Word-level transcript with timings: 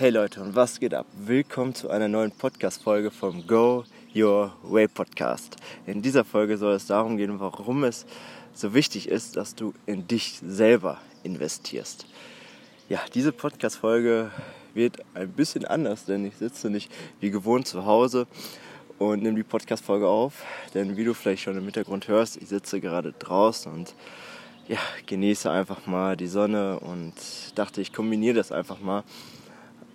Hey 0.00 0.10
Leute 0.10 0.40
und 0.40 0.54
was 0.54 0.78
geht 0.78 0.94
ab? 0.94 1.06
Willkommen 1.26 1.74
zu 1.74 1.90
einer 1.90 2.06
neuen 2.06 2.30
Podcast-Folge 2.30 3.10
vom 3.10 3.44
Go 3.48 3.82
Your 4.14 4.52
Way 4.62 4.86
Podcast. 4.86 5.56
In 5.88 6.02
dieser 6.02 6.24
Folge 6.24 6.56
soll 6.56 6.74
es 6.74 6.86
darum 6.86 7.16
gehen, 7.16 7.40
warum 7.40 7.82
es 7.82 8.06
so 8.54 8.74
wichtig 8.74 9.08
ist, 9.08 9.36
dass 9.36 9.56
du 9.56 9.74
in 9.86 10.06
dich 10.06 10.38
selber 10.40 10.98
investierst. 11.24 12.06
Ja, 12.88 13.00
diese 13.12 13.32
Podcast-Folge 13.32 14.30
wird 14.72 14.98
ein 15.14 15.32
bisschen 15.32 15.64
anders, 15.64 16.04
denn 16.04 16.24
ich 16.26 16.36
sitze 16.36 16.70
nicht 16.70 16.92
wie 17.18 17.32
gewohnt 17.32 17.66
zu 17.66 17.84
Hause 17.84 18.28
und 19.00 19.24
nehme 19.24 19.34
die 19.34 19.42
Podcast-Folge 19.42 20.06
auf. 20.06 20.44
Denn 20.74 20.96
wie 20.96 21.02
du 21.02 21.12
vielleicht 21.12 21.42
schon 21.42 21.58
im 21.58 21.64
Hintergrund 21.64 22.06
hörst, 22.06 22.36
ich 22.36 22.46
sitze 22.46 22.80
gerade 22.80 23.14
draußen 23.18 23.72
und 23.72 23.96
ja, 24.68 24.78
genieße 25.06 25.50
einfach 25.50 25.88
mal 25.88 26.16
die 26.16 26.28
Sonne 26.28 26.78
und 26.78 27.14
dachte, 27.56 27.80
ich 27.80 27.92
kombiniere 27.92 28.36
das 28.36 28.52
einfach 28.52 28.78
mal 28.78 29.02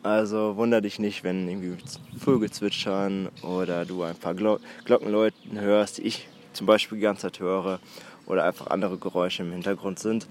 also 0.04 0.58
wunder 0.58 0.82
dich 0.82 1.00
nicht, 1.00 1.24
wenn 1.24 1.48
irgendwie 1.48 1.78
Vögel 2.20 2.52
zwitschern 2.52 3.30
oder 3.42 3.86
du 3.86 4.04
ein 4.04 4.16
paar 4.16 4.34
Glo 4.36 4.60
Glockenläuten 4.84 5.60
hörst, 5.60 5.98
die 5.98 6.04
ich 6.04 6.28
zum 6.52 6.68
Beispiel 6.68 6.98
die 6.98 7.04
ganze 7.04 7.24
Zeit 7.24 7.40
höre 7.40 7.80
oder 8.26 8.44
einfach 8.44 8.68
andere 8.68 8.98
Geräusche 8.98 9.44
im 9.44 9.52
Hintergrund 9.54 10.00
sind. 10.00 10.28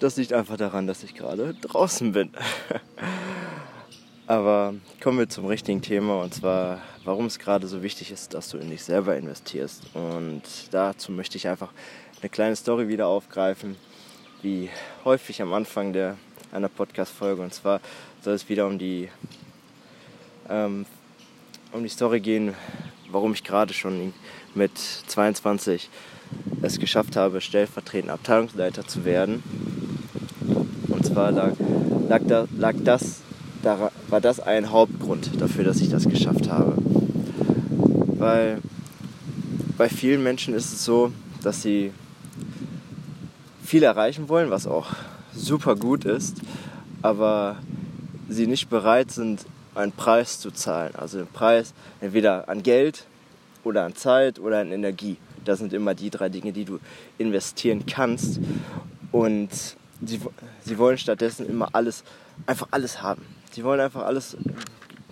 Das 0.00 0.16
liegt 0.16 0.32
einfach 0.32 0.56
daran, 0.56 0.86
dass 0.86 1.02
ich 1.02 1.14
gerade 1.14 1.54
draußen 1.54 2.12
bin. 2.12 2.30
Aber 4.28 4.74
kommen 5.02 5.18
wir 5.18 5.28
zum 5.28 5.46
richtigen 5.46 5.82
Thema 5.82 6.22
und 6.22 6.32
zwar, 6.32 6.80
warum 7.04 7.26
es 7.26 7.40
gerade 7.40 7.66
so 7.66 7.82
wichtig 7.82 8.12
ist, 8.12 8.34
dass 8.34 8.48
du 8.50 8.58
in 8.58 8.70
dich 8.70 8.84
selber 8.84 9.16
investierst. 9.16 9.82
Und 9.94 10.42
dazu 10.70 11.10
möchte 11.10 11.36
ich 11.36 11.48
einfach 11.48 11.72
eine 12.20 12.30
kleine 12.30 12.54
Story 12.54 12.86
wieder 12.86 13.08
aufgreifen, 13.08 13.76
wie 14.42 14.70
häufig 15.04 15.42
am 15.42 15.52
Anfang 15.52 15.92
der, 15.92 16.16
einer 16.52 16.68
Podcast-Folge. 16.68 17.42
Und 17.42 17.52
zwar 17.52 17.80
soll 18.22 18.34
es 18.34 18.48
wieder 18.48 18.66
um 18.66 18.78
die, 18.78 19.08
ähm, 20.48 20.86
um 21.72 21.82
die 21.82 21.88
Story 21.88 22.20
gehen, 22.20 22.54
warum 23.10 23.32
ich 23.32 23.42
gerade 23.42 23.74
schon 23.74 24.14
mit 24.54 24.76
22 24.78 25.90
es 26.62 26.78
geschafft 26.78 27.16
habe, 27.16 27.40
stellvertretend 27.40 28.10
Abteilungsleiter 28.10 28.86
zu 28.86 29.04
werden. 29.04 29.42
Und 30.88 31.04
zwar 31.04 31.32
lag, 31.32 31.54
lag, 32.08 32.22
da, 32.26 32.46
lag 32.56 32.74
das, 32.84 33.20
da, 33.62 33.90
war 34.08 34.20
das 34.20 34.38
ein 34.38 34.70
Hauptgrund 34.70 35.40
dafür, 35.40 35.64
dass 35.64 35.80
ich 35.80 35.90
das 35.90 36.08
geschafft 36.08 36.48
habe. 36.48 36.74
Weil 38.18 38.58
bei 39.76 39.88
vielen 39.88 40.22
Menschen 40.22 40.54
ist 40.54 40.72
es 40.72 40.84
so, 40.84 41.12
dass 41.42 41.62
sie 41.62 41.90
viel 43.64 43.82
erreichen 43.82 44.28
wollen, 44.28 44.50
was 44.50 44.68
auch 44.68 44.94
super 45.34 45.74
gut 45.74 46.04
ist, 46.04 46.36
aber 47.00 47.56
sie 48.28 48.46
nicht 48.46 48.68
bereit 48.68 49.10
sind, 49.10 49.46
einen 49.74 49.92
Preis 49.92 50.38
zu 50.38 50.50
zahlen. 50.50 50.94
Also 50.94 51.18
den 51.18 51.26
Preis 51.26 51.74
entweder 52.00 52.48
an 52.48 52.62
Geld 52.62 53.06
oder 53.64 53.84
an 53.84 53.94
Zeit 53.94 54.38
oder 54.38 54.60
an 54.60 54.72
Energie. 54.72 55.16
Das 55.44 55.58
sind 55.58 55.72
immer 55.72 55.94
die 55.94 56.10
drei 56.10 56.28
Dinge, 56.28 56.52
die 56.52 56.64
du 56.64 56.78
investieren 57.18 57.86
kannst. 57.86 58.40
Und 59.10 59.50
sie, 60.04 60.20
sie 60.64 60.78
wollen 60.78 60.98
stattdessen 60.98 61.48
immer 61.48 61.68
alles, 61.72 62.04
einfach 62.46 62.68
alles 62.70 63.02
haben. 63.02 63.24
Sie 63.50 63.64
wollen 63.64 63.80
einfach 63.80 64.04
alles 64.04 64.36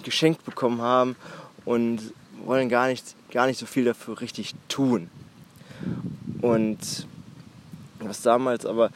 geschenkt 0.02 0.44
bekommen 0.44 0.80
haben 0.80 1.16
und 1.64 2.00
wollen 2.44 2.68
gar 2.68 2.88
nicht, 2.88 3.14
gar 3.30 3.46
nicht 3.46 3.58
so 3.58 3.66
viel 3.66 3.84
dafür 3.84 4.20
richtig 4.20 4.54
tun. 4.68 5.10
Und 6.40 7.06
was 7.98 8.22
damals 8.22 8.64
aber 8.64 8.90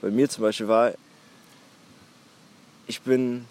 bei 0.00 0.10
mir 0.10 0.28
zum 0.28 0.42
Beispiel 0.42 0.68
war, 0.68 0.92
ich 2.86 3.00
bin 3.02 3.46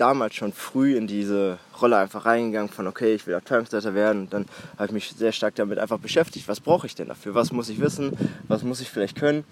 damals 0.00 0.34
schon 0.34 0.52
früh 0.52 0.96
in 0.96 1.06
diese 1.06 1.58
Rolle 1.80 1.98
einfach 1.98 2.24
reingegangen 2.24 2.70
von, 2.70 2.86
okay, 2.86 3.14
ich 3.14 3.26
will 3.26 3.34
Abteilungsleiter 3.34 3.94
werden. 3.94 4.22
Und 4.22 4.32
dann 4.32 4.46
habe 4.76 4.86
ich 4.86 4.92
mich 4.92 5.12
sehr 5.16 5.32
stark 5.32 5.54
damit 5.56 5.78
einfach 5.78 5.98
beschäftigt. 5.98 6.48
Was 6.48 6.60
brauche 6.60 6.86
ich 6.86 6.94
denn 6.94 7.08
dafür? 7.08 7.34
Was 7.34 7.52
muss 7.52 7.68
ich 7.68 7.80
wissen? 7.80 8.16
Was 8.48 8.62
muss 8.62 8.80
ich 8.80 8.88
vielleicht 8.88 9.16
können? 9.16 9.44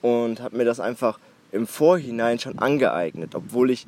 Und 0.00 0.40
habe 0.40 0.56
mir 0.56 0.64
das 0.64 0.80
einfach 0.80 1.18
im 1.52 1.66
Vorhinein 1.66 2.38
schon 2.38 2.58
angeeignet, 2.58 3.34
obwohl 3.34 3.70
ich 3.70 3.86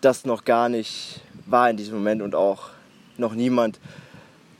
das 0.00 0.24
noch 0.24 0.44
gar 0.44 0.68
nicht 0.68 1.20
war 1.46 1.68
in 1.68 1.76
diesem 1.76 1.94
Moment 1.94 2.22
und 2.22 2.34
auch 2.34 2.70
noch 3.16 3.34
niemand 3.34 3.78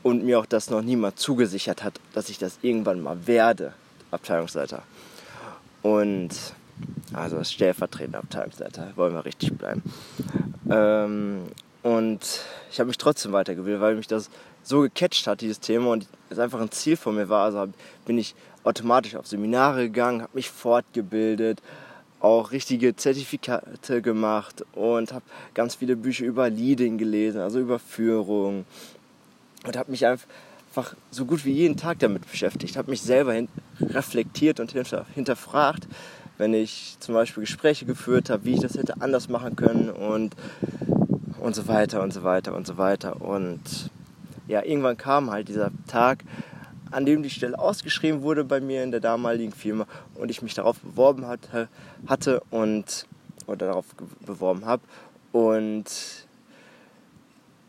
und 0.03 0.25
mir 0.25 0.38
auch 0.38 0.47
das 0.47 0.71
noch 0.71 0.82
niemand 0.82 1.19
zugesichert 1.19 1.82
hat, 1.82 2.00
dass 2.12 2.28
ich 2.28 2.38
das 2.38 2.59
irgendwann 2.61 3.00
mal 3.00 3.26
werde, 3.26 3.72
Abteilungsleiter. 4.11 4.82
Und 5.82 6.31
also 7.12 7.37
als 7.37 7.53
stellvertretender 7.53 8.19
Abteilungsleiter, 8.19 8.93
wollen 8.97 9.15
wir 9.15 9.25
richtig 9.25 9.57
bleiben. 9.57 9.83
Ähm, 10.71 11.43
und 11.83 12.41
ich 12.71 12.81
habe 12.81 12.89
mich 12.89 12.99
trotzdem 12.99 13.33
weitergebildet, 13.33 13.81
weil 13.81 13.95
mich 13.95 14.07
das 14.07 14.31
so 14.62 14.81
gecatcht 14.81 15.27
hat, 15.27 15.41
dieses 15.43 15.61
Thema, 15.61 15.91
und 15.91 16.09
es 16.31 16.39
einfach 16.39 16.61
ein 16.61 16.71
Ziel 16.71 16.97
von 16.97 17.15
mir 17.15 17.29
war. 17.29 17.45
Also 17.45 17.73
bin 18.07 18.19
ich 18.19 18.35
automatisch 18.65 19.15
auf 19.15 19.27
Seminare 19.27 19.85
gegangen, 19.85 20.23
habe 20.23 20.33
mich 20.35 20.51
fortgebildet, 20.51 21.61
auch 22.21 22.53
richtige 22.53 22.97
Zertifikate 22.97 24.01
gemacht 24.01 24.65
und 24.73 25.12
habe 25.12 25.25
ganz 25.53 25.75
viele 25.75 25.95
Bücher 25.95 26.25
über 26.25 26.49
Leading 26.49 26.97
gelesen, 26.97 27.43
also 27.43 27.61
über 27.61 27.79
Führung. 27.79 28.65
Und 29.67 29.77
habe 29.77 29.91
mich 29.91 30.06
einfach 30.06 30.95
so 31.11 31.27
gut 31.27 31.45
wie 31.45 31.53
jeden 31.53 31.77
Tag 31.77 31.99
damit 31.99 32.29
beschäftigt, 32.31 32.79
habe 32.79 32.91
mich 32.91 33.03
selber 33.03 33.35
reflektiert 33.81 34.59
und 34.59 34.73
hinterfragt, 35.15 35.87
wenn 36.39 36.55
ich 36.55 36.97
zum 37.00 37.15
Beispiel 37.15 37.43
Gespräche 37.43 37.87
geführt 37.87 38.31
habe, 38.31 38.45
wie 38.45 38.55
ich 38.55 38.61
das 38.61 38.75
hätte 38.75 39.00
anders 39.00 39.28
machen 39.28 39.56
können 39.56 39.91
und, 39.91 40.34
und 41.41 41.55
so 41.55 41.69
weiter 41.69 42.03
und 42.03 42.12
so 42.12 42.25
weiter 42.25 42.55
und 42.55 42.67
so 42.67 42.77
weiter. 42.77 43.21
Und 43.21 43.91
ja, 44.49 44.62
irgendwann 44.62 44.97
kam 44.97 45.31
halt 45.31 45.49
dieser 45.49 45.71
Tag, 45.87 46.25
an 46.91 47.06
dem 47.06 47.23
die 47.23 47.31
Stelle 47.31 47.59
ausgeschrieben 47.59 48.23
wurde 48.23 48.44
bei 48.44 48.61
mir 48.61 48.83
in 48.84 48.91
der 48.91 49.00
damaligen 49.00 49.53
Firma 49.53 49.87
und 50.15 50.31
ich 50.31 50.43
mich 50.43 50.55
darauf 50.55 50.78
beworben 50.81 51.27
hatte, 51.27 51.69
hatte 52.06 52.43
und 52.50 53.06
oder 53.47 53.67
darauf 53.67 53.87
beworben 54.25 54.65
habe 54.65 54.83
und 55.33 55.84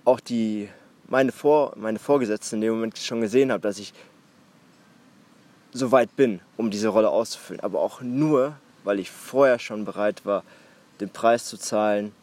auch 0.06 0.20
die 0.20 0.70
meine, 1.08 1.32
Vor, 1.32 1.74
meine 1.76 2.00
Vorgesetzten 2.00 2.56
in 2.56 2.62
dem 2.62 2.74
Moment 2.76 2.98
schon 2.98 3.22
gesehen 3.22 3.52
habe, 3.52 3.62
dass 3.62 3.80
ich 3.80 3.94
so 5.76 5.92
weit 5.92 6.16
bin, 6.16 6.40
um 6.56 6.72
diese 6.72 6.88
Rolle 6.88 7.10
auszufüllen. 7.10 7.60
Aber 7.60 7.82
auch 7.82 8.02
nur, 8.02 8.56
weil 8.84 9.00
ich 9.00 9.12
vorher 9.12 9.60
schon 9.60 9.84
bereit 9.84 10.26
war, 10.26 10.44
den 11.02 11.10
Preis 11.10 11.46
zu 11.46 11.58
zahlen 11.58 12.14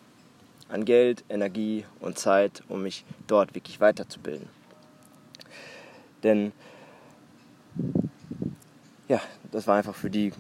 an 0.71 0.87
Geld, 0.87 1.23
Energie 1.29 1.85
und 2.01 2.19
Zeit, 2.19 2.63
um 2.69 2.83
mich 2.83 3.05
dort 3.27 3.55
wirklich 3.55 3.79
weiterzubilden. 3.79 4.49
Denn 6.23 6.53
ja, 9.09 9.21
das 9.51 9.67
war 9.67 9.77
einfach 9.77 9.95
für 9.95 10.09
die, 10.09 10.33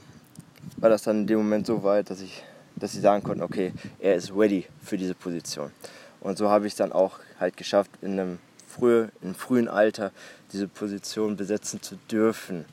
war 0.79 0.89
das 0.89 1.03
dann 1.03 1.21
in 1.21 1.27
dem 1.27 1.39
Moment 1.39 1.67
so 1.67 1.83
weit, 1.83 2.09
dass 2.09 2.23
ich, 2.23 2.43
dass 2.77 2.93
sie 2.93 3.01
sagen 3.01 3.23
konnten, 3.23 3.43
okay, 3.43 3.75
er 3.99 4.15
ist 4.15 4.35
ready 4.35 4.67
für 4.83 4.97
diese 4.97 5.15
Position. 5.15 5.71
Und 6.21 6.39
so 6.39 6.49
habe 6.49 6.67
ich 6.67 6.73
es 6.73 6.77
dann 6.77 6.93
auch 6.93 7.19
halt 7.39 7.59
geschafft, 7.59 7.91
in 8.01 8.13
einem, 8.13 8.39
früh, 8.73 9.09
einem 9.23 9.35
frühen 9.35 9.69
Alter 9.69 10.13
diese 10.53 10.69
Position 10.69 11.37
besetzen 11.37 11.83
zu 11.83 11.97
dürfen. 12.11 12.65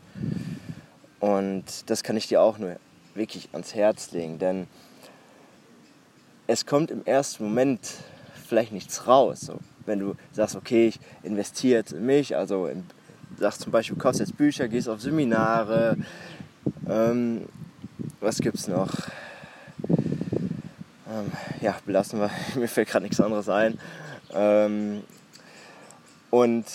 Und 1.19 1.89
das 1.89 2.03
kann 2.03 2.17
ich 2.17 2.27
dir 2.27 2.41
auch 2.41 2.57
nur 2.57 2.77
wirklich 3.15 3.49
ans 3.51 3.75
Herz 3.75 4.11
legen, 4.11 4.39
denn 4.39 4.67
es 6.47 6.65
kommt 6.65 6.89
im 6.89 7.05
ersten 7.05 7.43
Moment 7.43 7.81
vielleicht 8.47 8.71
nichts 8.71 9.07
raus. 9.07 9.41
So, 9.41 9.59
wenn 9.85 9.99
du 9.99 10.15
sagst, 10.31 10.55
okay, 10.55 10.88
ich 10.88 10.99
investiere 11.23 11.79
jetzt 11.79 11.93
in 11.93 12.05
mich, 12.05 12.35
also 12.35 12.67
in, 12.67 12.85
sagst 13.38 13.61
zum 13.61 13.71
Beispiel, 13.71 13.97
kaufst 13.97 14.19
jetzt 14.19 14.38
Bücher, 14.38 14.67
gehst 14.67 14.88
auf 14.88 15.01
Seminare, 15.01 15.97
ähm, 16.88 17.45
was 18.19 18.39
gibt's 18.39 18.67
noch? 18.67 18.91
Ähm, 19.88 21.31
ja, 21.61 21.75
belassen 21.85 22.19
wir, 22.19 22.31
mir 22.55 22.67
fällt 22.67 22.88
gerade 22.88 23.03
nichts 23.03 23.19
anderes 23.19 23.50
ein. 23.50 23.77
Ähm, 24.33 25.03
und 26.29 26.65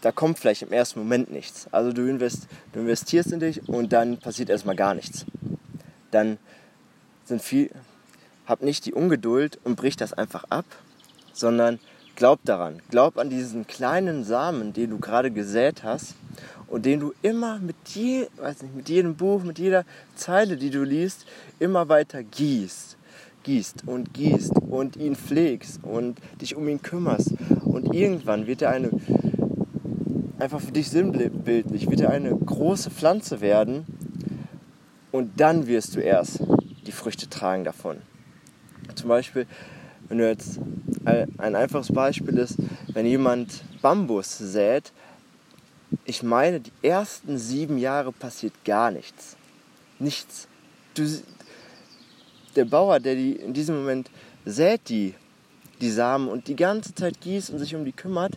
da 0.00 0.12
kommt 0.12 0.38
vielleicht 0.38 0.62
im 0.62 0.72
ersten 0.72 0.98
Moment 0.98 1.30
nichts. 1.30 1.66
Also 1.72 1.92
du, 1.92 2.08
invest, 2.08 2.46
du 2.72 2.80
investierst 2.80 3.32
in 3.32 3.40
dich 3.40 3.68
und 3.68 3.92
dann 3.92 4.18
passiert 4.18 4.50
erstmal 4.50 4.76
gar 4.76 4.94
nichts. 4.94 5.24
Dann 6.10 6.38
sind 7.24 7.42
viel, 7.42 7.70
hab 8.46 8.62
nicht 8.62 8.84
die 8.84 8.92
Ungeduld 8.92 9.58
und 9.64 9.76
brich 9.76 9.96
das 9.96 10.12
einfach 10.12 10.44
ab, 10.50 10.66
sondern 11.32 11.78
glaub 12.16 12.44
daran. 12.44 12.82
Glaub 12.90 13.16
an 13.16 13.30
diesen 13.30 13.66
kleinen 13.66 14.24
Samen, 14.24 14.74
den 14.74 14.90
du 14.90 14.98
gerade 14.98 15.30
gesät 15.30 15.82
hast 15.82 16.14
und 16.66 16.84
den 16.84 17.00
du 17.00 17.14
immer 17.22 17.58
mit, 17.58 17.76
je, 17.94 18.26
weiß 18.36 18.62
nicht, 18.62 18.74
mit 18.74 18.88
jedem 18.88 19.16
Buch, 19.16 19.42
mit 19.42 19.58
jeder 19.58 19.84
Zeile, 20.16 20.56
die 20.56 20.70
du 20.70 20.82
liest, 20.82 21.24
immer 21.58 21.88
weiter 21.88 22.22
gießt. 22.22 22.96
Gießt 23.44 23.86
und 23.86 24.12
gießt 24.12 24.58
und 24.68 24.96
ihn 24.96 25.14
pflegst 25.14 25.80
und 25.84 26.18
dich 26.40 26.56
um 26.56 26.68
ihn 26.68 26.82
kümmerst. 26.82 27.34
Und 27.64 27.94
irgendwann 27.94 28.46
wird 28.46 28.62
er 28.62 28.70
eine 28.70 28.90
einfach 30.38 30.60
für 30.60 30.72
dich 30.72 30.90
sinnbildlich, 30.90 31.88
wird 31.88 32.00
er 32.00 32.10
eine 32.10 32.34
große 32.34 32.90
Pflanze 32.90 33.40
werden 33.40 33.86
und 35.12 35.40
dann 35.40 35.66
wirst 35.66 35.94
du 35.94 36.00
erst 36.00 36.40
die 36.86 36.92
Früchte 36.92 37.28
tragen 37.28 37.64
davon. 37.64 37.98
Zum 38.94 39.08
Beispiel, 39.08 39.46
wenn 40.08 40.18
du 40.18 40.28
jetzt 40.28 40.60
ein 41.04 41.54
einfaches 41.54 41.92
Beispiel 41.92 42.38
ist, 42.38 42.58
wenn 42.92 43.06
jemand 43.06 43.64
Bambus 43.80 44.38
sät, 44.38 44.92
ich 46.04 46.22
meine, 46.22 46.60
die 46.60 46.72
ersten 46.82 47.38
sieben 47.38 47.78
Jahre 47.78 48.12
passiert 48.12 48.52
gar 48.64 48.90
nichts. 48.90 49.36
Nichts. 49.98 50.48
Du, 50.94 51.04
der 52.56 52.64
Bauer, 52.64 53.00
der 53.00 53.14
die 53.14 53.32
in 53.32 53.52
diesem 53.52 53.76
Moment 53.76 54.10
sät 54.44 54.88
die, 54.88 55.14
die 55.80 55.90
Samen 55.90 56.28
und 56.28 56.48
die 56.48 56.56
ganze 56.56 56.94
Zeit 56.94 57.20
gießt 57.20 57.50
und 57.50 57.58
sich 57.58 57.74
um 57.74 57.84
die 57.84 57.92
kümmert, 57.92 58.32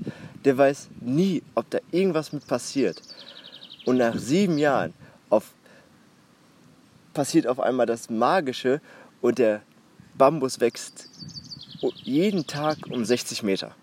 der 0.46 0.58
weiß 0.58 0.90
nie, 1.02 1.44
ob 1.56 1.70
da 1.70 1.80
irgendwas 1.92 2.34
mit 2.34 2.48
passiert. 2.48 3.02
Und 3.86 3.98
nach 3.98 4.18
sieben 4.18 4.58
Jahren 4.58 4.94
auf, 5.30 5.52
passiert 7.14 7.48
auf 7.48 7.60
einmal 7.60 7.86
das 7.86 8.10
Magische 8.10 8.82
und 9.22 9.40
der 9.40 9.62
Bambus 10.18 10.60
wächst 10.60 11.10
jeden 12.04 12.48
Tag 12.48 12.78
um 12.90 13.06
60 13.06 13.44
Meter. 13.44 13.76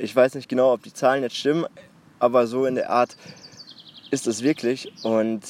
Ich 0.00 0.16
weiß 0.16 0.34
nicht 0.34 0.48
genau, 0.48 0.72
ob 0.72 0.82
die 0.82 0.92
Zahlen 0.92 1.22
jetzt 1.22 1.36
stimmen, 1.36 1.66
aber 2.18 2.46
so 2.46 2.64
in 2.64 2.74
der 2.74 2.90
Art 2.90 3.16
ist 4.10 4.26
es 4.26 4.42
wirklich. 4.42 4.92
Und 5.04 5.42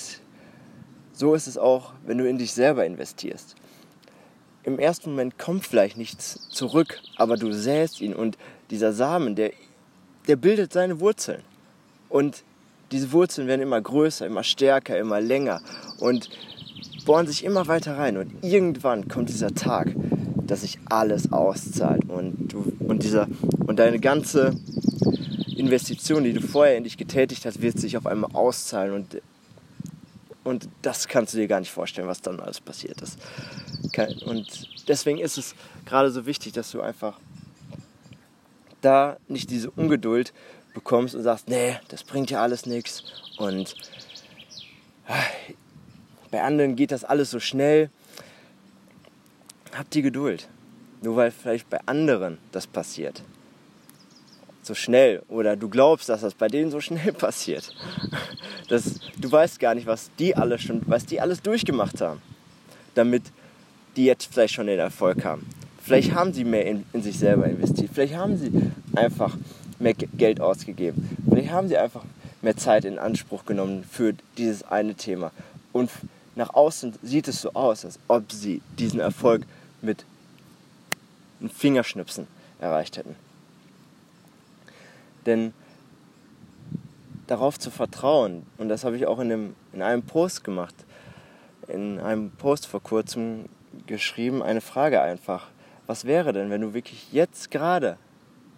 so 1.16 1.34
ist 1.34 1.46
es 1.46 1.56
auch, 1.56 1.92
wenn 2.04 2.18
du 2.18 2.28
in 2.28 2.36
dich 2.36 2.52
selber 2.52 2.84
investierst. 2.84 3.56
Im 4.64 4.78
ersten 4.78 5.10
Moment 5.10 5.38
kommt 5.38 5.66
vielleicht 5.66 5.96
nichts 5.96 6.48
zurück, 6.50 7.00
aber 7.16 7.36
du 7.36 7.52
säst 7.52 8.00
ihn 8.02 8.14
und 8.14 8.36
dieser 8.70 8.92
Samen, 8.92 9.34
der, 9.34 9.52
der 10.28 10.36
bildet 10.36 10.72
seine 10.72 11.00
Wurzeln. 11.00 11.42
Und 12.10 12.42
diese 12.92 13.12
Wurzeln 13.12 13.48
werden 13.48 13.62
immer 13.62 13.80
größer, 13.80 14.26
immer 14.26 14.42
stärker, 14.42 14.98
immer 14.98 15.20
länger. 15.20 15.62
Und 16.00 16.28
bohren 17.06 17.26
sich 17.26 17.44
immer 17.44 17.66
weiter 17.66 17.96
rein 17.96 18.18
und 18.18 18.44
irgendwann 18.44 19.08
kommt 19.08 19.30
dieser 19.30 19.54
Tag, 19.54 19.94
dass 20.46 20.62
sich 20.62 20.78
alles 20.86 21.32
auszahlt 21.32 22.10
und 22.10 22.52
du 22.52 22.72
und 22.80 23.02
dieser 23.04 23.28
und 23.66 23.78
deine 23.78 24.00
ganze 24.00 24.54
Investition, 25.56 26.24
die 26.24 26.32
du 26.32 26.42
vorher 26.42 26.76
in 26.76 26.84
dich 26.84 26.98
getätigt 26.98 27.46
hast, 27.46 27.62
wird 27.62 27.78
sich 27.78 27.96
auf 27.96 28.06
einmal 28.06 28.30
auszahlen 28.34 28.92
und 28.92 29.22
und 30.46 30.68
das 30.82 31.08
kannst 31.08 31.34
du 31.34 31.38
dir 31.38 31.48
gar 31.48 31.58
nicht 31.58 31.72
vorstellen, 31.72 32.06
was 32.06 32.20
dann 32.20 32.38
alles 32.38 32.60
passiert 32.60 33.00
ist. 33.00 33.18
Und 34.24 34.68
deswegen 34.86 35.18
ist 35.18 35.38
es 35.38 35.54
gerade 35.84 36.10
so 36.10 36.24
wichtig, 36.24 36.52
dass 36.52 36.70
du 36.70 36.80
einfach 36.80 37.18
da 38.80 39.16
nicht 39.26 39.50
diese 39.50 39.70
Ungeduld 39.72 40.32
bekommst 40.72 41.16
und 41.16 41.22
sagst, 41.22 41.48
nee, 41.48 41.76
das 41.88 42.04
bringt 42.04 42.30
ja 42.30 42.42
alles 42.42 42.64
nichts 42.64 43.02
und 43.38 43.74
bei 46.30 46.42
anderen 46.42 46.76
geht 46.76 46.92
das 46.92 47.02
alles 47.02 47.30
so 47.30 47.40
schnell. 47.40 47.90
Habt 49.76 49.94
die 49.94 50.02
Geduld. 50.02 50.48
Nur 51.02 51.16
weil 51.16 51.30
vielleicht 51.30 51.68
bei 51.70 51.78
anderen 51.86 52.38
das 52.52 52.66
passiert. 52.66 53.22
So 54.66 54.74
schnell. 54.74 55.22
Oder 55.28 55.54
du 55.54 55.68
glaubst, 55.68 56.08
dass 56.08 56.22
das 56.22 56.34
bei 56.34 56.48
denen 56.48 56.72
so 56.72 56.80
schnell 56.80 57.12
passiert. 57.26 57.72
Das, 58.68 58.98
du 59.16 59.30
weißt 59.30 59.60
gar 59.60 59.76
nicht, 59.76 59.86
was 59.86 60.10
die 60.18 60.34
alles 60.34 60.62
schon, 60.62 60.82
was 60.86 61.06
die 61.06 61.20
alles 61.20 61.40
durchgemacht 61.40 62.00
haben. 62.00 62.20
Damit 62.96 63.22
die 63.94 64.06
jetzt 64.06 64.26
vielleicht 64.32 64.54
schon 64.54 64.66
den 64.66 64.80
Erfolg 64.80 65.24
haben. 65.24 65.46
Vielleicht 65.80 66.14
haben 66.14 66.32
sie 66.32 66.42
mehr 66.42 66.66
in, 66.66 66.84
in 66.92 67.00
sich 67.00 67.16
selber 67.16 67.46
investiert. 67.46 67.90
Vielleicht 67.94 68.16
haben 68.16 68.36
sie 68.36 68.50
einfach 68.96 69.36
mehr 69.78 69.94
Geld 69.94 70.40
ausgegeben. 70.40 71.16
Vielleicht 71.28 71.50
haben 71.52 71.68
sie 71.68 71.76
einfach 71.76 72.02
mehr 72.42 72.56
Zeit 72.56 72.84
in 72.84 72.98
Anspruch 72.98 73.44
genommen 73.44 73.84
für 73.88 74.14
dieses 74.36 74.64
eine 74.64 74.96
Thema. 74.96 75.30
Und 75.72 75.90
nach 76.34 76.54
außen 76.54 76.94
sieht 77.04 77.28
es 77.28 77.40
so 77.40 77.52
aus, 77.52 77.84
als 77.84 78.00
ob 78.08 78.32
sie 78.32 78.62
diesen 78.80 78.98
Erfolg 78.98 79.42
mit 79.80 80.04
einem 81.40 81.50
Fingerschnipsen 81.50 82.26
erreicht 82.58 82.96
hätten. 82.96 83.14
Denn 85.26 85.52
darauf 87.26 87.58
zu 87.58 87.70
vertrauen, 87.70 88.46
und 88.58 88.68
das 88.68 88.84
habe 88.84 88.96
ich 88.96 89.06
auch 89.06 89.18
in, 89.18 89.28
dem, 89.28 89.56
in 89.72 89.82
einem 89.82 90.02
Post 90.02 90.44
gemacht, 90.44 90.74
in 91.68 91.98
einem 91.98 92.30
Post 92.30 92.66
vor 92.66 92.82
kurzem 92.82 93.46
geschrieben, 93.86 94.42
eine 94.42 94.60
Frage 94.60 95.00
einfach. 95.00 95.48
Was 95.86 96.04
wäre 96.04 96.32
denn, 96.32 96.50
wenn 96.50 96.60
du 96.60 96.74
wirklich 96.74 97.12
jetzt 97.12 97.50
gerade, 97.50 97.98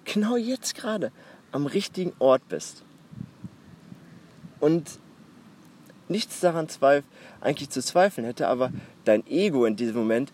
genau 0.05 0.37
jetzt 0.37 0.75
gerade, 0.75 1.13
am 1.53 1.67
richtigen 1.67 2.13
Ort 2.19 2.47
bist? 2.49 2.85
Und 4.61 4.99
nichts 6.09 6.41
daran 6.41 6.69
zweif 6.69 7.05
eigentlich 7.41 7.71
zu 7.71 7.83
zweifeln 7.83 8.27
hätte, 8.27 8.49
aber 8.49 8.73
dein 9.05 9.27
Ego 9.27 9.65
in 9.65 9.77
diesem 9.77 9.97
Moment 9.97 10.33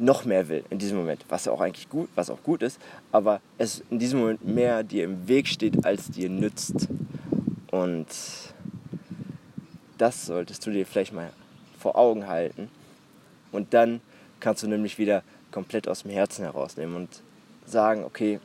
noch 0.00 0.24
mehr 0.24 0.48
will 0.48 0.64
in 0.70 0.78
diesem 0.78 0.98
Moment, 0.98 1.24
was 1.28 1.46
auch 1.46 1.60
eigentlich 1.60 1.88
gut, 1.88 2.08
was 2.14 2.30
auch 2.30 2.42
gut 2.42 2.62
ist, 2.62 2.80
aber 3.12 3.40
es 3.58 3.82
in 3.90 3.98
diesem 3.98 4.20
Moment 4.20 4.44
mehr 4.44 4.82
dir 4.82 5.04
im 5.04 5.28
Weg 5.28 5.46
steht, 5.46 5.84
als 5.84 6.08
dir 6.10 6.28
nützt. 6.28 6.88
Und 7.70 8.06
das 9.98 10.26
solltest 10.26 10.66
du 10.66 10.70
dir 10.70 10.86
vielleicht 10.86 11.12
mal 11.12 11.30
vor 11.78 11.96
Augen 11.96 12.26
halten. 12.26 12.68
Und 13.52 13.74
dann 13.74 14.00
kannst 14.40 14.62
du 14.62 14.68
nämlich 14.68 14.98
wieder 14.98 15.22
komplett 15.50 15.88
aus 15.88 16.02
dem 16.02 16.10
Herzen 16.10 16.44
herausnehmen 16.44 16.96
und 16.96 17.22
sagen, 17.66 18.04
okay, 18.04 18.40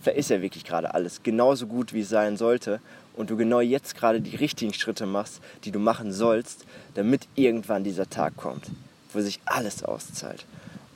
vielleicht 0.00 0.18
ist 0.18 0.30
ja 0.30 0.40
wirklich 0.40 0.64
gerade 0.64 0.94
alles 0.94 1.22
genauso 1.22 1.66
gut, 1.66 1.92
wie 1.92 2.00
es 2.00 2.08
sein 2.08 2.36
sollte 2.36 2.80
und 3.14 3.30
du 3.30 3.36
genau 3.36 3.60
jetzt 3.60 3.96
gerade 3.96 4.20
die 4.20 4.36
richtigen 4.36 4.72
Schritte 4.72 5.06
machst, 5.06 5.40
die 5.64 5.72
du 5.72 5.78
machen 5.78 6.12
sollst, 6.12 6.64
damit 6.94 7.28
irgendwann 7.34 7.84
dieser 7.84 8.08
Tag 8.08 8.36
kommt, 8.36 8.70
wo 9.12 9.20
sich 9.20 9.40
alles 9.44 9.82
auszahlt. 9.82 10.46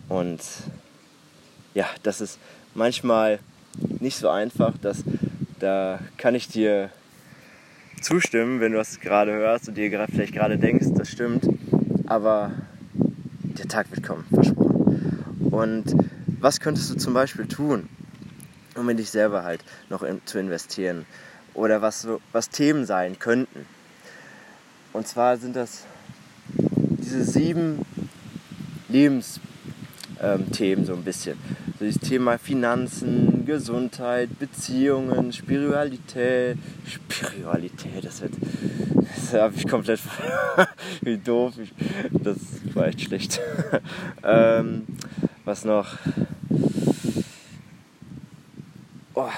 Und 0.08 0.40
ja, 1.75 1.87
das 2.02 2.20
ist 2.20 2.38
manchmal 2.75 3.38
nicht 4.00 4.16
so 4.16 4.28
einfach, 4.28 4.76
dass, 4.78 5.05
da 5.58 5.99
kann 6.19 6.34
ich 6.34 6.49
dir 6.49 6.90
zustimmen, 8.00 8.61
wenn 8.61 8.72
du 8.72 8.78
das 8.78 9.00
gerade 9.00 9.32
hörst 9.32 9.69
und 9.69 9.76
dir 9.76 9.90
vielleicht 10.11 10.34
gerade 10.34 10.58
denkst, 10.58 10.88
das 10.94 11.08
stimmt, 11.08 11.49
aber 12.06 12.52
der 13.43 13.66
Tag 13.66 13.90
wird 13.90 14.06
kommen, 14.06 14.26
versprochen. 14.32 15.49
Und 15.50 15.94
was 16.40 16.61
könntest 16.61 16.90
du 16.90 16.96
zum 16.96 17.14
Beispiel 17.14 17.46
tun, 17.46 17.88
um 18.75 18.88
in 18.88 18.96
dich 18.96 19.11
selber 19.11 19.44
halt 19.44 19.64
noch 19.88 20.02
in, 20.02 20.20
zu 20.26 20.38
investieren? 20.38 21.06
oder 21.55 21.81
was, 21.81 22.06
was 22.32 22.50
Themen 22.50 22.84
sein 22.84 23.19
könnten. 23.19 23.66
Und 24.93 25.08
zwar 25.08 25.37
sind 25.37 25.56
das 25.56 25.84
diese 26.49 27.25
sieben 27.25 27.84
Lebensthemen 28.94 30.85
so 30.85 30.95
ein 30.95 31.02
bisschen. 31.02 31.37
So 31.78 31.85
dieses 31.85 32.00
Thema 32.00 32.38
Finanzen, 32.38 33.45
Gesundheit, 33.45 34.38
Beziehungen, 34.38 35.33
Spiritualität. 35.33 36.57
Spiritualität, 36.87 38.04
das 38.04 38.23
wird. 38.23 38.35
Das 39.16 39.35
habe 39.35 39.54
ich 39.57 39.66
komplett. 39.66 40.00
wie 41.00 41.19
doof. 41.19 41.54
Ich, 41.61 41.73
das 42.12 42.37
war 42.73 42.87
echt 42.87 43.00
schlecht. 43.00 43.40
ähm, 44.23 44.87
was 45.45 45.64
noch? 45.64 45.99
Oh 49.14 49.28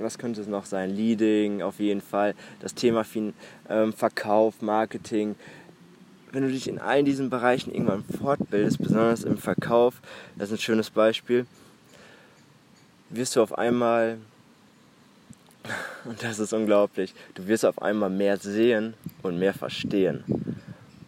was 0.00 0.16
könnte 0.16 0.40
es 0.40 0.46
noch 0.46 0.64
sein? 0.64 0.90
Leading 0.90 1.60
auf 1.60 1.80
jeden 1.80 2.00
Fall, 2.00 2.34
das 2.60 2.74
Thema 2.74 3.04
ähm, 3.68 3.92
Verkauf, 3.92 4.62
Marketing. 4.62 5.34
Wenn 6.30 6.42
du 6.42 6.50
dich 6.50 6.68
in 6.68 6.78
allen 6.78 7.04
diesen 7.04 7.30
Bereichen 7.30 7.72
irgendwann 7.72 8.04
fortbildest, 8.04 8.78
besonders 8.78 9.24
im 9.24 9.38
Verkauf, 9.38 9.94
das 10.36 10.50
ist 10.50 10.58
ein 10.58 10.62
schönes 10.62 10.90
Beispiel, 10.90 11.46
wirst 13.10 13.36
du 13.36 13.42
auf 13.42 13.56
einmal, 13.56 14.18
und 16.04 16.22
das 16.22 16.38
ist 16.38 16.52
unglaublich, 16.52 17.14
du 17.34 17.46
wirst 17.46 17.64
auf 17.64 17.80
einmal 17.80 18.10
mehr 18.10 18.36
sehen 18.36 18.94
und 19.22 19.38
mehr 19.38 19.54
verstehen. 19.54 20.24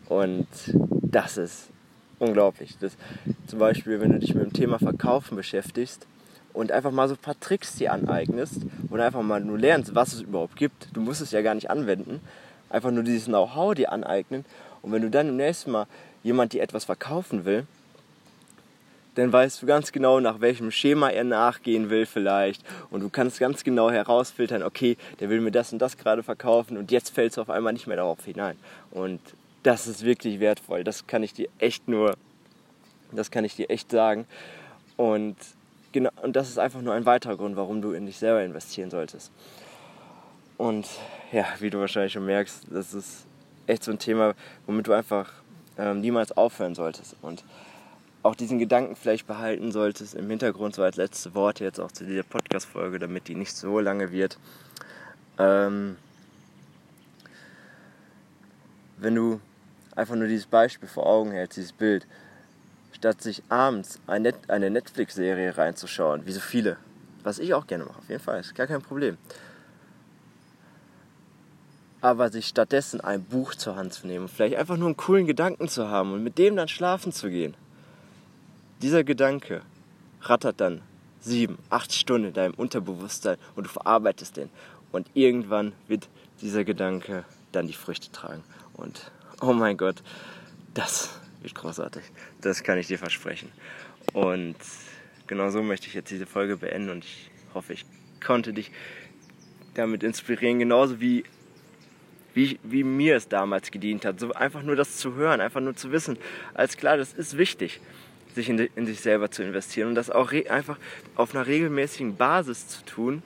Und 0.08 0.48
das 1.02 1.36
ist 1.36 1.68
unglaublich. 2.18 2.76
Das, 2.80 2.92
zum 3.46 3.58
Beispiel, 3.58 4.00
wenn 4.00 4.12
du 4.12 4.18
dich 4.18 4.34
mit 4.34 4.44
dem 4.44 4.52
Thema 4.52 4.78
Verkaufen 4.78 5.36
beschäftigst, 5.36 6.06
und 6.52 6.72
einfach 6.72 6.90
mal 6.90 7.08
so 7.08 7.14
ein 7.14 7.18
paar 7.18 7.38
Tricks 7.38 7.76
dir 7.76 7.92
aneignest 7.92 8.62
und 8.88 9.00
einfach 9.00 9.22
mal 9.22 9.40
nur 9.40 9.58
lernst, 9.58 9.94
was 9.94 10.12
es 10.12 10.22
überhaupt 10.22 10.56
gibt. 10.56 10.88
Du 10.92 11.00
musst 11.00 11.20
es 11.20 11.30
ja 11.30 11.42
gar 11.42 11.54
nicht 11.54 11.70
anwenden. 11.70 12.20
Einfach 12.68 12.90
nur 12.90 13.02
dieses 13.02 13.26
Know-how 13.26 13.74
dir 13.74 13.92
aneignen. 13.92 14.44
Und 14.82 14.92
wenn 14.92 15.02
du 15.02 15.10
dann 15.10 15.28
im 15.28 15.36
nächsten 15.36 15.70
Mal 15.70 15.86
jemand 16.22 16.52
dir 16.52 16.62
etwas 16.62 16.84
verkaufen 16.84 17.44
will, 17.44 17.66
dann 19.14 19.32
weißt 19.32 19.60
du 19.60 19.66
ganz 19.66 19.92
genau, 19.92 20.20
nach 20.20 20.40
welchem 20.40 20.70
Schema 20.70 21.10
er 21.10 21.24
nachgehen 21.24 21.90
will 21.90 22.06
vielleicht. 22.06 22.62
Und 22.90 23.00
du 23.00 23.08
kannst 23.08 23.40
ganz 23.40 23.64
genau 23.64 23.90
herausfiltern, 23.90 24.62
okay, 24.62 24.96
der 25.18 25.28
will 25.30 25.40
mir 25.40 25.50
das 25.50 25.72
und 25.72 25.78
das 25.80 25.98
gerade 25.98 26.22
verkaufen 26.22 26.76
und 26.76 26.90
jetzt 26.90 27.10
fällst 27.10 27.36
du 27.36 27.40
auf 27.42 27.50
einmal 27.50 27.72
nicht 27.72 27.86
mehr 27.86 27.96
darauf 27.96 28.24
hinein. 28.24 28.56
Und 28.90 29.20
das 29.62 29.86
ist 29.86 30.04
wirklich 30.04 30.40
wertvoll. 30.40 30.84
Das 30.84 31.06
kann 31.06 31.22
ich 31.22 31.34
dir 31.34 31.48
echt 31.58 31.88
nur, 31.88 32.16
das 33.12 33.30
kann 33.30 33.44
ich 33.44 33.56
dir 33.56 33.68
echt 33.68 33.90
sagen. 33.90 34.26
Und 34.96 35.36
genau, 35.92 36.10
und 36.22 36.36
das 36.36 36.48
ist 36.48 36.58
einfach 36.58 36.80
nur 36.80 36.94
ein 36.94 37.04
weiterer 37.04 37.36
Grund, 37.36 37.56
warum 37.56 37.82
du 37.82 37.92
in 37.92 38.06
dich 38.06 38.18
selber 38.18 38.42
investieren 38.42 38.90
solltest. 38.90 39.32
Und 40.56 40.86
ja, 41.32 41.46
wie 41.58 41.70
du 41.70 41.78
wahrscheinlich 41.78 42.12
schon 42.12 42.26
merkst, 42.26 42.66
das 42.70 42.94
ist 42.94 43.26
echt 43.70 43.84
so 43.84 43.90
ein 43.90 43.98
Thema, 43.98 44.34
womit 44.66 44.86
du 44.86 44.92
einfach 44.92 45.32
ähm, 45.78 46.00
niemals 46.00 46.32
aufhören 46.32 46.74
solltest 46.74 47.16
und 47.22 47.44
auch 48.22 48.34
diesen 48.34 48.58
Gedanken 48.58 48.96
vielleicht 48.96 49.26
behalten 49.26 49.72
solltest 49.72 50.14
im 50.14 50.28
Hintergrund, 50.28 50.74
so 50.74 50.82
als 50.82 50.96
letzte 50.96 51.34
Worte 51.34 51.64
jetzt 51.64 51.80
auch 51.80 51.90
zu 51.90 52.04
dieser 52.04 52.22
Podcast-Folge, 52.22 52.98
damit 52.98 53.28
die 53.28 53.34
nicht 53.34 53.56
so 53.56 53.80
lange 53.80 54.12
wird. 54.12 54.38
Ähm, 55.38 55.96
wenn 58.98 59.14
du 59.14 59.40
einfach 59.96 60.16
nur 60.16 60.28
dieses 60.28 60.46
Beispiel 60.46 60.88
vor 60.88 61.06
Augen 61.06 61.30
hältst, 61.30 61.56
dieses 61.56 61.72
Bild, 61.72 62.06
statt 62.92 63.22
sich 63.22 63.42
abends 63.48 63.98
eine 64.06 64.70
Netflix-Serie 64.70 65.56
reinzuschauen, 65.56 66.26
wie 66.26 66.32
so 66.32 66.40
viele, 66.40 66.76
was 67.22 67.38
ich 67.38 67.54
auch 67.54 67.66
gerne 67.66 67.84
mache, 67.84 67.98
auf 67.98 68.08
jeden 68.10 68.22
Fall, 68.22 68.40
ist 68.40 68.54
gar 68.54 68.66
kein 68.66 68.82
Problem. 68.82 69.16
Aber 72.00 72.30
sich 72.30 72.46
stattdessen 72.46 73.00
ein 73.00 73.24
Buch 73.24 73.54
zur 73.54 73.76
Hand 73.76 73.92
zu 73.92 74.06
nehmen 74.06 74.24
und 74.24 74.30
vielleicht 74.30 74.56
einfach 74.56 74.76
nur 74.76 74.88
einen 74.88 74.96
coolen 74.96 75.26
Gedanken 75.26 75.68
zu 75.68 75.88
haben 75.88 76.12
und 76.12 76.24
mit 76.24 76.38
dem 76.38 76.56
dann 76.56 76.68
schlafen 76.68 77.12
zu 77.12 77.28
gehen. 77.28 77.54
Dieser 78.80 79.04
Gedanke 79.04 79.62
rattert 80.22 80.60
dann 80.60 80.80
sieben, 81.20 81.58
acht 81.68 81.92
Stunden 81.92 82.28
in 82.28 82.34
deinem 82.34 82.54
Unterbewusstsein 82.54 83.36
und 83.54 83.64
du 83.64 83.70
verarbeitest 83.70 84.36
den. 84.36 84.50
Und 84.92 85.08
irgendwann 85.14 85.72
wird 85.88 86.08
dieser 86.40 86.64
Gedanke 86.64 87.24
dann 87.52 87.66
die 87.66 87.74
Früchte 87.74 88.10
tragen. 88.10 88.42
Und 88.74 89.10
oh 89.40 89.52
mein 89.52 89.76
Gott, 89.76 90.02
das 90.74 91.10
wird 91.42 91.54
großartig. 91.54 92.02
Das 92.40 92.62
kann 92.62 92.78
ich 92.78 92.86
dir 92.86 92.98
versprechen. 92.98 93.52
Und 94.12 94.56
genau 95.26 95.50
so 95.50 95.62
möchte 95.62 95.86
ich 95.86 95.94
jetzt 95.94 96.10
diese 96.10 96.26
Folge 96.26 96.56
beenden 96.56 96.90
und 96.90 97.04
ich 97.04 97.30
hoffe, 97.54 97.72
ich 97.72 97.84
konnte 98.24 98.52
dich 98.52 98.70
damit 99.74 100.02
inspirieren, 100.02 100.58
genauso 100.58 101.00
wie, 101.00 101.24
wie, 102.34 102.58
wie 102.62 102.84
mir 102.84 103.16
es 103.16 103.28
damals 103.28 103.70
gedient 103.70 104.04
hat. 104.04 104.20
So 104.20 104.32
einfach 104.32 104.62
nur 104.62 104.76
das 104.76 104.96
zu 104.96 105.14
hören, 105.14 105.40
einfach 105.40 105.60
nur 105.60 105.74
zu 105.74 105.92
wissen, 105.92 106.16
als 106.54 106.76
klar, 106.76 106.96
das 106.96 107.12
ist 107.12 107.36
wichtig, 107.36 107.80
sich 108.34 108.48
in, 108.48 108.58
in 108.58 108.86
sich 108.86 109.00
selber 109.00 109.30
zu 109.30 109.42
investieren 109.42 109.88
und 109.88 109.94
das 109.94 110.10
auch 110.10 110.32
einfach 110.48 110.78
auf 111.16 111.34
einer 111.34 111.46
regelmäßigen 111.46 112.16
Basis 112.16 112.68
zu 112.68 112.84
tun 112.84 113.22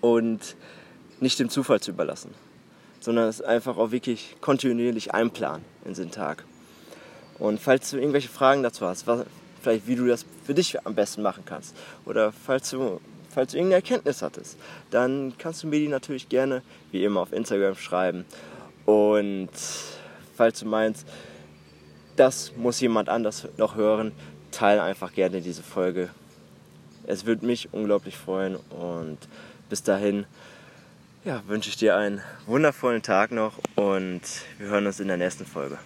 und 0.00 0.56
nicht 1.20 1.38
dem 1.38 1.48
Zufall 1.48 1.80
zu 1.80 1.92
überlassen, 1.92 2.34
sondern 3.00 3.28
es 3.28 3.40
einfach 3.40 3.76
auch 3.76 3.92
wirklich 3.92 4.36
kontinuierlich 4.40 5.14
einplanen 5.14 5.64
in 5.84 5.94
den 5.94 6.10
Tag. 6.10 6.44
Und 7.38 7.60
falls 7.60 7.90
du 7.90 7.96
irgendwelche 7.96 8.28
Fragen 8.28 8.62
dazu 8.62 8.86
hast, 8.86 9.04
vielleicht 9.62 9.86
wie 9.86 9.96
du 9.96 10.06
das 10.06 10.24
für 10.44 10.54
dich 10.54 10.84
am 10.86 10.94
besten 10.94 11.22
machen 11.22 11.44
kannst, 11.46 11.76
oder 12.04 12.32
falls 12.32 12.70
du, 12.70 13.00
falls 13.32 13.52
du 13.52 13.58
irgendeine 13.58 13.82
Erkenntnis 13.82 14.22
hattest, 14.22 14.58
dann 14.90 15.34
kannst 15.38 15.62
du 15.62 15.66
mir 15.66 15.80
die 15.80 15.88
natürlich 15.88 16.28
gerne 16.28 16.62
wie 16.90 17.04
immer 17.04 17.20
auf 17.20 17.32
Instagram 17.32 17.76
schreiben. 17.76 18.24
Und 18.84 19.50
falls 20.36 20.60
du 20.60 20.66
meinst, 20.66 21.06
das 22.16 22.52
muss 22.56 22.80
jemand 22.80 23.08
anders 23.08 23.48
noch 23.56 23.76
hören, 23.76 24.12
teile 24.50 24.82
einfach 24.82 25.12
gerne 25.14 25.40
diese 25.40 25.62
Folge. 25.62 26.10
Es 27.06 27.26
würde 27.26 27.46
mich 27.46 27.72
unglaublich 27.72 28.16
freuen 28.16 28.56
und 28.70 29.18
bis 29.68 29.82
dahin 29.82 30.26
ja, 31.24 31.42
wünsche 31.46 31.68
ich 31.68 31.76
dir 31.76 31.96
einen 31.96 32.20
wundervollen 32.46 33.02
Tag 33.02 33.30
noch 33.30 33.58
und 33.76 34.20
wir 34.58 34.68
hören 34.68 34.86
uns 34.86 35.00
in 35.00 35.08
der 35.08 35.16
nächsten 35.16 35.46
Folge. 35.46 35.78